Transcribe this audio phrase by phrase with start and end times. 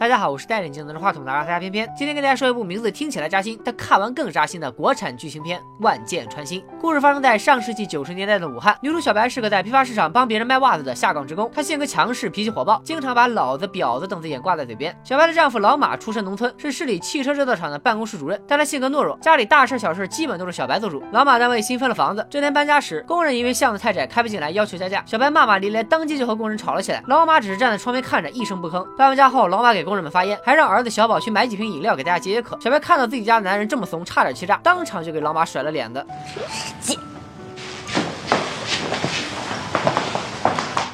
[0.00, 6.58] 大家好，我是戴眼镜拿着话筒的阿大家偏偏，今天跟大家说一部名字听起来扎心，但看完更扎心的国产剧情片《万箭穿心》。
[6.80, 14.98] 故事发生在上世纪九十年代的武汉，女主小白是个在批发市场帮别人卖袜子的下岗职工，她性格强势，脾气火爆，经常把老子、婊子等字眼挂在嘴边。
[15.04, 21.02] 小白的丈夫老马出身农村，是市里汽车制造厂的办公室主任，但他性格懦弱，家里大事小事基本都是小白做主。
[21.12, 27.02] 老马单位新分了房子，这天搬家时，工人因为巷子太窄开不进来，要求加价，小白骂骂咧咧，当即就和工人吵了起来。
[27.06, 28.82] 老马只是站在窗边看着，一声不吭。
[28.96, 32.56] 搬完家后，老马给工人们发烟，还让儿子小宝去买几瓶饮料给大家解解渴。
[32.60, 36.06] 小白看到自己家男人这么怂，差点气炸，当场就给老马甩了脸子。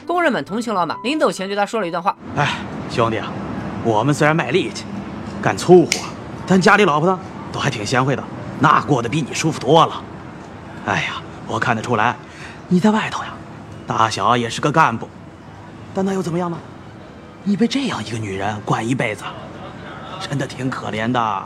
[0.07, 2.55] 工人们同情老马，临走前对他说了一段话：“哎，
[2.91, 3.31] 兄弟啊，
[3.85, 4.87] 我们虽然卖力气，
[5.43, 5.91] 干粗活，
[6.47, 7.21] 但家里老婆呢
[7.53, 8.25] 都还挺贤惠的，
[8.61, 10.03] 那过得比你舒服多了。
[10.87, 12.17] 哎呀，我看得出来，
[12.69, 13.35] 你在外头呀，
[13.87, 15.07] 大小也是个干部，
[15.93, 16.57] 但那又怎么样呢？
[17.47, 19.25] 你被这样一个女人惯一辈子。”
[20.21, 21.45] 真的挺可怜的。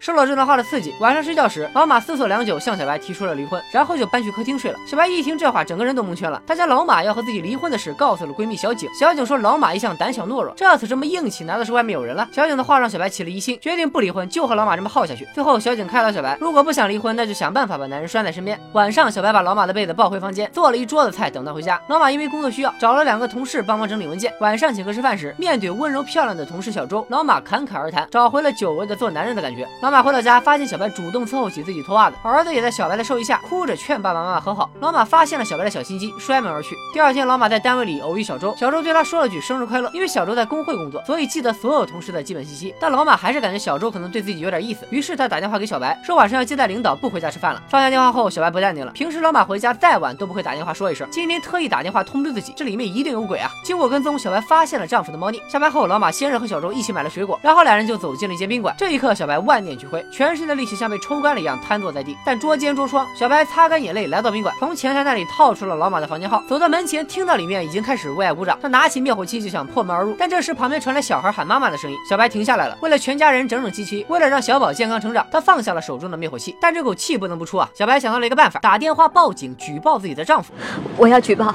[0.00, 4.78] 受了这段话的刺激，晚上睡觉时，老马思索良久，向小白提出了离婚，然后就搬去客厅睡了。
[4.86, 6.40] 小白一听这话，整个人都蒙圈了。
[6.46, 8.88] 她将老马要和自己离婚的事告诉了闺蜜小景。
[8.94, 12.28] 小景说，老马一向胆小懦弱，这次这么硬气，难道是外面有人了？
[12.30, 15.26] 小景的话让小白起了疑心，决定不离婚，就和老马这么耗下去。
[15.34, 18.58] 最后，小景开导小白，如果不想离婚，那就想办法把男人拴在身边。
[18.74, 21.80] 晚上，小白把老马的被子抱回房间，做了一桌子菜等他回家。
[21.88, 24.32] 老马因为工作需要，找了两个同事帮忙整理文件。
[24.40, 29.66] 晚上请客吃饭时，面对温柔漂亮的同事小周，老马侃侃而谈，找回了久违的做男人的感觉。
[29.82, 30.68] 老老马回到家，发现。
[30.68, 34.68] 小白主动伺候起自己脱袜子，儿子也在小白的授意下哭着劝爸爸妈妈和好。
[34.80, 36.76] 老马发现了小白的小心机，摔门而去。
[36.92, 39.90] 第二天，老马在单位里偶遇小周，小周对他说了句生日快乐。
[39.94, 42.74] 因为小周在工会工作，所以记得所有同事的基本信息。
[42.78, 47.62] 但老马还是感觉小周可能对自己有点意思，于是他打电话给小白，说晚上要接待领导，不回家吃饭了。
[47.70, 48.92] 放下电话后，小白不淡定了。
[48.92, 53.50] 平时老马回家再晚都不会打电话说一声，今天特意打电话通知自己，这里面一定有鬼啊！
[53.64, 55.40] 经过跟踪，小白发现了丈夫的猫腻。
[55.48, 58.74] 下班后，老马先是和小周一起买了水果，然后两人就走进了一间宾馆。
[58.76, 61.40] 这一刻，小白万念俱灰，全身的力气像被抽干了。
[61.40, 63.06] 一样瘫坐在地，但捉奸捉双。
[63.16, 66.42] 小白擦干眼泪，来到宾馆，从前台那里套出了老马的房间号。
[66.48, 68.58] 走到门前，听到里面已经开始为爱鼓掌。
[68.60, 71.96] 他拿起灭火器就想破门而入，但这时旁边传来小孩喊妈妈的声音。
[72.10, 76.56] 小白停下来了，为了全家人整整齐齐，为了让小宝健康成长，他放下了手中的灭火器。
[76.60, 77.70] 但这口气不能不出啊！
[77.72, 80.52] 小白想到了一个办法，打电话报警举报自己的丈夫。
[80.96, 81.54] 我要举报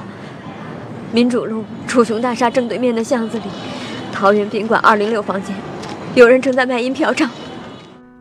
[1.12, 3.44] 民主路楚雄大厦正对面的巷子里，
[4.12, 5.54] 桃园宾馆二零六房间，
[6.14, 7.28] 有人正在卖淫嫖娼。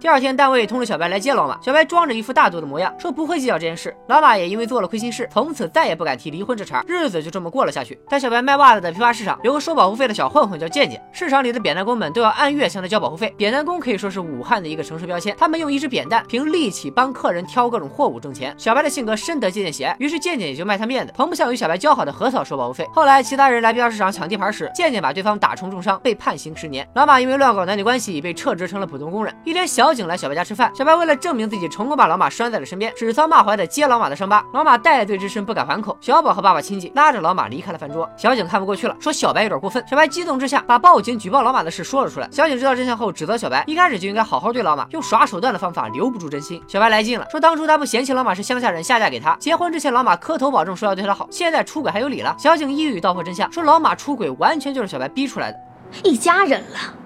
[0.04, 1.58] 第二天，单位通知小白来接老马。
[1.62, 3.96] 小白装着一副大度的模样，说不会计较这件事。
[4.10, 7.98] 老马也因为做了亏心事，从此再也不敢提离婚这茬，日子就这么过了下去。
[8.10, 11.02] 在小白卖袜子的批发市场，有个收保护费的小混混叫健健。
[11.14, 13.34] 市场里的扁担工们都要按月向他交保护费。
[13.38, 18.54] 扁担工可以说是武汉的一个城市标签，他们用一只扁担凭力气帮客人挑各种货物挣钱。
[18.58, 22.86] 小白的性格深得健健喜爱，于是健健也就卖他面子，从不向与小白交好的何嫂收保护费。
[22.94, 26.86] 后来其他人来批发市场抢地盘时，健健把对方打成重伤，被判刑十年。
[26.94, 29.34] 老马因为乱搞男女关系被撤职成了普通工人。
[29.46, 30.72] 一天，小景来小白家吃饭。
[30.74, 34.44] 小白为了证明自己成功把老马拴在了身边，指桑骂槐的揭老马的伤疤。
[34.54, 35.98] 老马戴罪之身不敢还口。
[36.02, 38.10] 小宝和爸爸亲戚拉着老马离开了饭桌。
[38.18, 39.84] 小景看不过去了，说小白有点过分。
[39.88, 42.28] 小白激动之下把报警举报老马的事说了出来。
[42.32, 46.62] 小景知道真相后指责小白，一开始就应该好好对老马，用耍手段的方法留不住真心。
[46.68, 52.36] 小白来劲了，说当初他不嫌弃老马是乡下人下嫁给他，结婚之前老马磕头保证说要对他好，现在出轨还有理了。
[52.38, 55.60] 小景一语道破真相，说老马出轨完全就是小白逼出来的，
[56.04, 57.03] 一家人了。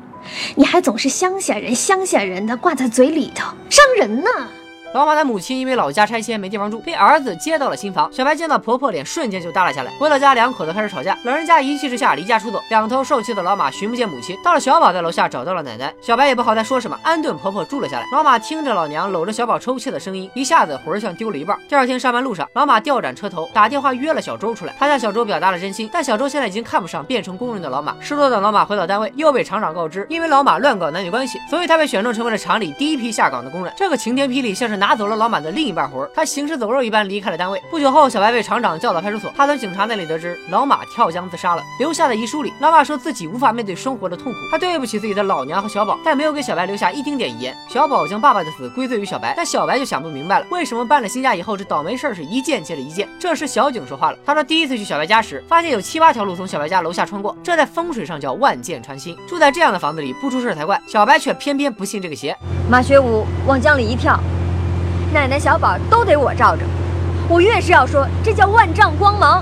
[0.56, 4.30] 你还总是乡下人乡下人的挂在嘴里头，伤人呢。
[4.98, 8.12] 老马的母亲因为老家拆迁没地方住，被儿子接到了新房。
[8.12, 9.92] 小白见到婆婆，脸瞬间就耷拉下来。
[10.00, 11.16] 回到家，两口子开始吵架。
[11.24, 12.60] 老人家一气之下离家出走。
[12.72, 15.94] 两头受气的老马寻不见母亲，到了小宝在楼下找到了奶奶。
[16.02, 18.08] 小白也不好再说什么，安顿婆婆住了下来。
[18.12, 21.56] 老马听着老娘搂着小宝抽泣的声音，一下子魂儿像丢了一半。
[21.70, 24.74] 第二天上班路上，老马调转车头，打电话约了小周出来。
[24.80, 27.96] 他向小周表达了真心，但小周现在已经看不上变成工人的老马。
[28.00, 33.72] 失落的老马回到单位，又被厂长告知，因为老马乱搞男女关系，所以他被选中成为了厂里第一批下岗的工人。
[33.78, 35.52] 这个晴天霹雳像是拿拿走了老马的。
[35.52, 37.62] 另一半魂，他行尸走肉一般离开了单位。
[37.70, 41.64] 不久后，小白被厂长叫到派出所，他从警察那里得知老马跳江自杀了。
[41.78, 47.54] 留下的遗书里，老马说自己无法面对生活的痛苦，他对不起自己的老娘和小宝，但没有给小白留下一丁点遗言。
[47.68, 53.10] 小宝将爸爸的死归罪于小白，但小白就想不明白了，为什么搬了新家以后，这倒霉事儿是一件接着一件。
[53.20, 59.18] 这时，小景说话了，他说第一次去小白家时，发现有七八条路从小白家楼下穿过，这在风水上叫万箭穿心。
[59.28, 62.34] 住在这样的房子里不出事才怪，小白却偏偏不信这个邪。
[62.72, 64.18] 马学武往江里一跳。
[65.14, 66.64] 奶奶、小宝都得我罩着，
[67.30, 69.42] 我越是要说，这叫万丈光芒。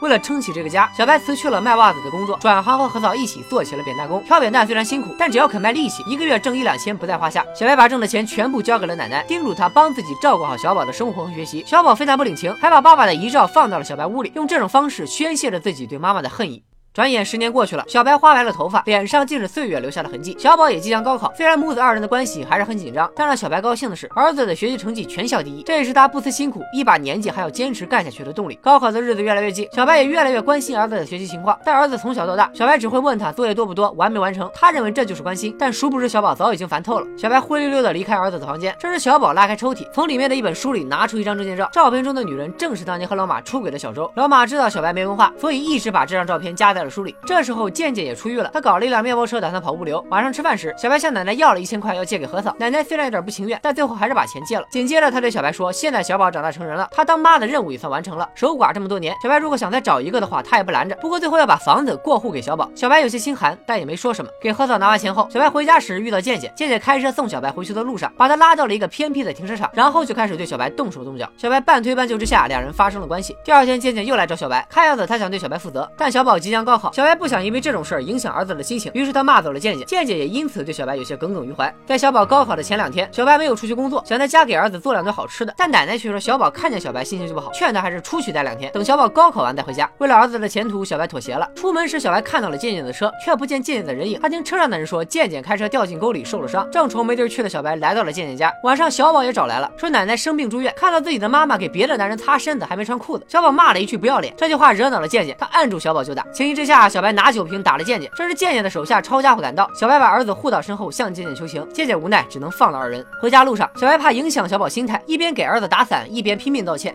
[0.00, 4.24] 为了撑起这个家，小白辞去了卖袜子的工作，转行和何嫂一起做起了扁担工。
[4.24, 7.44] 挑扁担虽然辛苦，但只要肯卖力气，一个月挣一两千不在话下。
[7.54, 11.62] 小白把挣的钱全部交给了奶奶，叮嘱她帮自己照顾好小宝的生活和学习。
[11.66, 16.62] 小宝非但不领情，还把爸爸的遗照放到了小白屋里，用这种方式宣泄着自己对妈妈的恨意。
[16.94, 20.36] 转眼十年过去了，小白花白了头发，脸上尽是岁月留下的痕迹。
[20.38, 28.58] 小宝也即将高考，虽然母子二人的关系还是很紧张，但让小白高兴的是，儿子的学习成绩全校第一，这也是他不辞辛苦，一把年纪还要坚持干下去的动力。
[28.60, 31.58] 高考的日子越来越近，小白也越来越关心儿子的学习情况。
[31.64, 35.56] 但儿子从小到大，小白只会问他作业多不多，完没完成，他认为这就是关心。
[35.58, 37.06] 但殊不知小宝早已经烦透了。
[37.16, 44.12] 小白灰溜溜的离开儿子的房间，这时小宝拉开抽屉，从里面的一本书里拿出一张证件照，照片中的女人正是当年和老马出轨的小周。
[44.14, 47.14] 老马知道小白没文化，所以一直把这张照片夹在了书里。
[47.26, 50.04] 这时候健健也出狱了，他搞了一辆面包车，打算跑物流。
[50.10, 52.54] 晚上吃饭时，小白向奶奶要了一千块，要借给何嫂。
[52.58, 54.64] 奶奶虽然有点不情愿，但最后还是把钱借了。
[54.70, 58.28] 紧接着他对小白说：“现在小宝长大成人了，他当妈的任务也算完成了。
[58.34, 60.94] 守寡这么多年，小白如果想再找一个的话，他也不拦着。
[60.96, 64.30] 不过最后要把房子过户给小宝。”小白有些心寒，但也没说什么。
[64.40, 71.28] 给何嫂拿完钱后，小白回家时遇到健健，健健开车送小白回去的路上，把他拉到了一个偏僻的停车场，然后就开始对小白动手动脚。
[71.36, 73.36] 小白半推半就之下，两人发生了关系。
[73.44, 75.90] 第二天，健健又来找小白，看样子他想对小白负责。
[75.96, 79.86] 但小宝即将高考，小白不想因为这种事儿影响儿子的心情，于是他骂走了健健。
[79.86, 81.70] 健健也因此对小白有些耿耿于怀。
[81.84, 89.86] 在小宝高考的前两天，小白没有出去工作，想在家给儿子做两顿好吃的，但奶奶却说小宝看见小白心情就不好，劝他还是出去待两天，等小宝高考完再回家。
[89.98, 91.46] 为了儿子的前途，小白妥协了。
[91.54, 94.18] 出门时，小白看到了健健的车，却不见健健的人影。
[94.22, 98.50] 他听车上的人说，健健开车掉进沟里受了伤，正愁没地儿去的小白来到了健健家。
[98.64, 103.26] 晚上，小宝也找来了，说奶奶生病住院，看到自己的妈妈给别的男人擦身子，还没穿裤子。
[103.28, 106.24] 小宝骂了一句不要脸，这句话惹恼了健健，他按住小宝就打。
[106.32, 108.08] 情急之这下，小白拿酒瓶打了健健。
[108.14, 111.68] 这时健健的手下抄家伙赶到，小白把儿子护到身后，向健健求情。
[111.72, 113.04] 健健无奈，只能放了二人。
[113.20, 116.94] 回家路上，小白怕影响小宝心态，一边给儿子打伞，一边拼命道歉。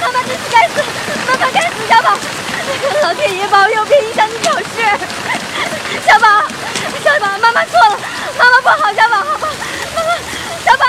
[0.00, 0.82] 妈妈真是该死，
[1.28, 2.10] 妈妈该死，小宝，
[3.04, 4.82] 老天爷保佑，别影响你考试。
[6.04, 6.26] 小宝，
[7.04, 7.96] 小宝，妈妈错了，
[8.36, 9.48] 妈妈不好，小宝，好吧，
[9.94, 10.10] 妈妈，
[10.64, 10.84] 小宝。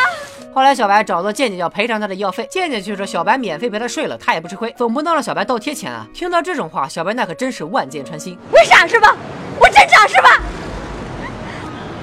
[0.55, 6.07] 后来小白找到健健要赔偿他的医药费，健健却说小白免费陪他睡了，他也不吃亏，总不能让小白倒贴钱啊。
[6.13, 8.37] 听到这种话，小白那可真是万箭穿心。
[8.49, 9.13] 我傻是吧？
[9.59, 10.39] 我真傻是吧？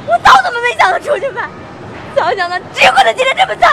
[0.06, 1.48] 我早怎么没想到出去卖？
[2.14, 3.70] 早想到只有他今天这么惨。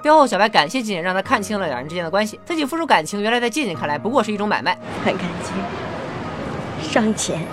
[0.00, 2.38] 最后，小白感谢健健，让他看清了两人之间的关系。
[2.46, 4.78] 自己付出感情，原来在健健看来不过是一种买卖。
[5.04, 7.44] 很感情，伤钱。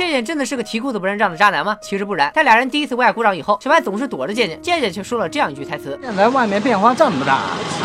[0.00, 1.76] 健健真的是个提裤子不认账的渣男吗？
[1.82, 2.32] 其实不然。
[2.34, 7.34] 在俩人第一次为爱鼓掌以后，小白总是躲着健健，健健却说了这样一句台词：现在外面变化这么大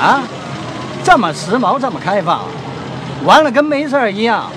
[0.02, 0.24] 啊，
[1.04, 2.46] 这么时髦，这么开放，
[3.26, 4.50] 完了跟没事儿一样。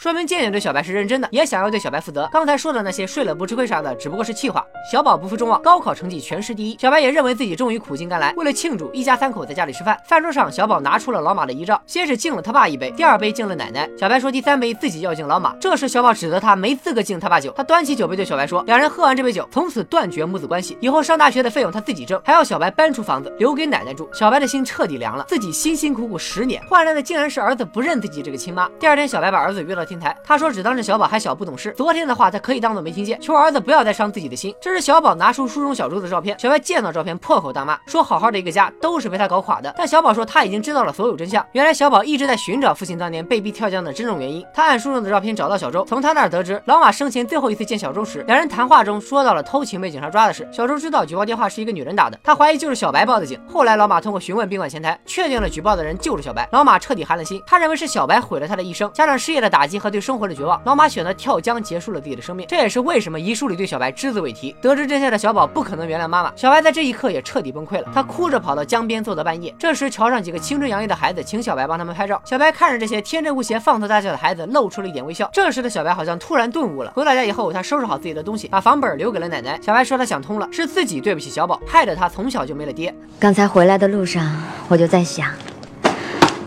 [0.00, 2.26] 说明健健对小白是认真的，也想要对小白负责。
[2.32, 4.66] 刚才说的那些睡了不吃亏啥的，只不过是气话。
[4.90, 6.78] 小宝不负众望，高考成绩全市第一。
[6.78, 8.32] 小白也认为自己终于苦尽甘来。
[8.34, 9.94] 为了庆祝，一家三口在家里吃饭。
[10.06, 13.86] 饭桌上，小宝拿出了老马的遗照，先是敬了他爸一杯，第二杯敬了奶奶。
[13.98, 15.54] 小白说第三杯自己要敬老马。
[15.56, 17.52] 这时小宝指责他没资格敬他爸酒。
[17.54, 20.78] 他端起酒杯对小白说，两人喝完这杯酒，从此断绝母子关系。
[20.80, 24.08] 以后上大学的费用他自己挣，还要小白搬出房子留给奶奶住。
[24.14, 28.66] 小白的心彻底凉了，自己辛辛苦苦十年，换来的竟然是儿子不认自己这个亲妈。
[28.80, 30.70] 第二天，小白把儿子约到平台，他说只当。
[30.70, 34.54] 是小宝还小不懂事，昨天的话他可以当做没听见，求儿子不要再伤自己的心。
[34.60, 39.74] 这时小宝拿出书中小周的照片，小白见到照片破口大骂，说好好的一个家都是被他搞垮的。
[39.76, 44.46] 但小宝说他已经知道了所有真相，原来小宝一直在寻找父亲当年被逼跳江的真正原因。
[44.54, 50.48] 他按书中的照片找到小周，从他那儿得知老马生前最后一次见小周时，两人谈话中说到了偷情被警察抓的事。
[50.52, 53.40] 小周知道举报电话是一个女人打的，他怀疑就是小白报的警。
[53.48, 56.48] 后来老马通过询问宾馆前台，确定了举报的人就是小白。
[56.52, 61.40] 老马彻底寒了心，他认为是小白毁了他的一生，加上失业的打击和对生活的绝望，老马选择跳。
[61.40, 64.54] 江结束了自己的生命，这也是为什么遗书里对小白只字未提。
[64.60, 67.88] 得知真相的小宝不可能原谅妈妈，小白在这一刻也彻底崩溃了。
[67.94, 69.54] 他哭着跑到江边，坐到半夜。
[69.58, 72.20] 这时，桥上几个青春洋溢的孩子请小白帮他们拍照。
[72.26, 75.30] 小白看着这些天真无邪、放肆大笑的孩子，露出了一点微笑。
[75.32, 76.90] 这时的小白好像突然顿悟了。
[76.90, 79.58] 回到家以后，他收拾好自己的东西，把房本留给了奶奶。
[79.62, 82.94] 小白说他想通了，是自己对不起小宝，害得他从小就没了爹。
[83.18, 84.30] 刚才回来的路上，
[84.68, 85.30] 我就在想，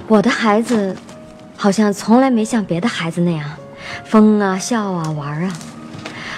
[0.08, 0.96] 我的孩子
[1.56, 3.50] 好像从来没像别的孩子那样。
[4.06, 5.54] 疯啊，笑啊，玩啊，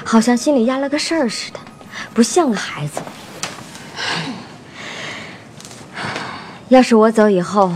[0.04, 1.60] 好像心里压了个事儿似的，
[2.14, 3.02] 不像个孩子。
[6.70, 7.72] 要是我走以后，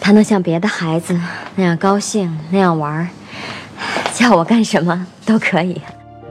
[0.00, 1.18] 他能像别的孩子
[1.54, 3.08] 那样高兴，那样玩，
[4.12, 5.80] 叫我干什么都可以。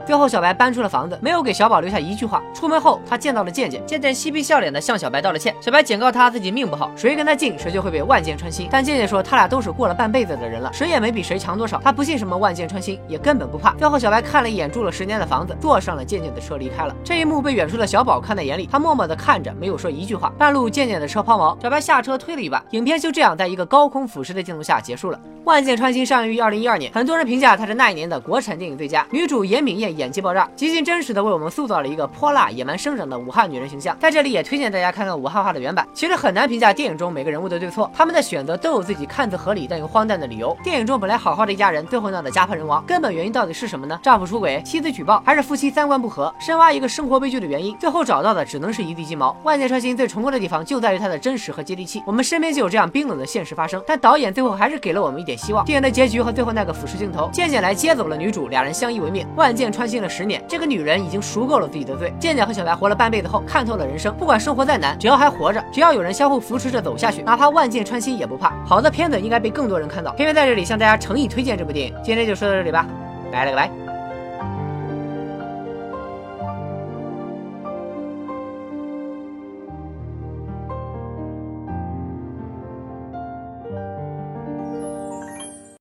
[0.06, 2.42] 最后，小白搬出了房子，没有给小宝留下一句话。
[2.52, 5.54] 出门后，他见到了健健，健健嬉皮笑脸的向小白道了歉。
[5.62, 8.68] 小白警告他自己命不好，谁跟他近，谁就会被万箭穿心。
[8.70, 11.80] 但健健说他俩都是过了半辈子的人了，谁也没比谁强多少。
[11.82, 13.72] 他不信什么万箭穿心，也根本不怕。
[13.78, 16.94] 最后，小白看了一眼住了十年的房子，坐上了健健的车离开了。
[17.02, 20.30] 这一幕被远处的小宝看在眼里，他默默的看着，没有说一句话。
[20.36, 25.18] 半路，健健的车抛锚，小白下车推了一把，影片就这样在一个高空俯视的镜头下结束了。
[25.44, 29.06] 万箭穿心上映于二零一二年，很多人评价它是那一年的国产电影最佳。
[29.10, 29.93] 女主严敏燕。
[29.96, 33.96] 演技爆炸，极尽真实的为我们塑造了一个泼辣、野蛮生长的武汉女人形象。
[33.98, 35.86] 在这里也推荐大家看看武汉话的原版。
[35.94, 40.56] 其实很难评价电影中每个人物的对错，他们的选择都有自己看似合理但又荒诞的理由。
[40.62, 43.98] 电影中本来好好的一家人，最后闹得家破人亡，根本原因到底是什么呢？
[44.02, 46.34] 丈夫出轨，妻子举报，还是夫妻三观不合？
[46.38, 49.36] 深挖一个生活悲剧的原因，最后找到的只能是一地鸡毛。
[49.44, 52.02] 万箭穿心最成功的地方就在于它的真实和接地气。
[52.06, 55.64] 我们身边就有这样冰冷的现实发生，但导演最后还是给了我们一点希望。
[55.64, 59.26] 电影的结局和最后那个俯视镜头，渐渐来接走了女主，俩人相依为命。
[59.36, 62.12] 万箭穿心了十年，这个女人已经赎够了自己的罪。
[62.18, 68.52] 健健和小白活了半辈子后，看透了人生，不管生活再难，只要还活着，只要有人相互扶持着走下去，哪怕万箭穿心也不怕。
[68.64, 70.12] 好的片子应该被更多人看到。
[70.12, 71.94] 偏偏在这里向大家诚意推荐这部电影。
[72.02, 72.86] 今天就说到这里吧，
[73.30, 73.83] 拜了个拜。